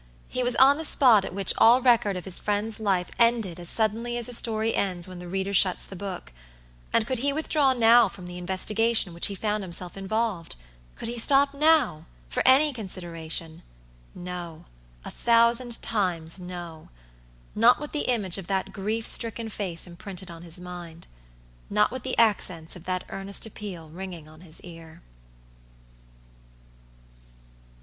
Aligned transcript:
He 0.27 0.41
was 0.41 0.55
on 0.55 0.79
the 0.79 0.83
spot 0.83 1.25
at 1.25 1.33
which 1.35 1.53
all 1.59 1.79
record 1.79 2.17
of 2.17 2.25
his 2.25 2.39
friend's 2.39 2.79
life 2.79 3.11
ended 3.19 3.59
as 3.59 3.69
suddenly 3.69 4.17
as 4.17 4.27
a 4.27 4.33
story 4.33 4.73
ends 4.73 5.07
when 5.07 5.19
the 5.19 5.27
reader 5.27 5.53
shuts 5.53 5.85
the 5.85 5.95
book. 5.95 6.33
And 6.91 7.05
could 7.05 7.19
he 7.19 7.31
withdraw 7.31 7.73
now 7.73 8.07
from 8.09 8.25
the 8.25 8.39
investigation 8.39 9.09
in 9.09 9.13
which 9.13 9.27
he 9.27 9.35
found 9.35 9.63
himself 9.63 9.95
involved? 9.95 10.55
Could 10.95 11.07
he 11.07 11.19
stop 11.19 11.53
now? 11.53 12.07
For 12.29 12.41
any 12.47 12.73
consideration? 12.73 13.61
No; 14.15 14.65
a 15.05 15.11
thousand 15.11 15.83
times 15.83 16.39
no! 16.39 16.89
Not 17.53 17.79
with 17.79 17.91
the 17.91 18.09
image 18.11 18.39
of 18.39 18.47
that 18.47 18.73
grief 18.73 19.05
stricken 19.05 19.49
face 19.49 19.85
imprinted 19.85 20.31
on 20.31 20.41
his 20.41 20.59
mind. 20.59 21.05
Not 21.69 21.91
with 21.91 22.01
the 22.01 22.17
accents 22.17 22.75
of 22.75 22.85
that 22.85 23.03
earnest 23.09 23.45
appeal 23.45 23.89
ringing 23.91 24.27
on 24.27 24.41
his 24.41 24.61
ear. 24.61 25.03